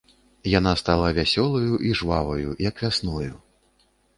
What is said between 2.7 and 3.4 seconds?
вясною.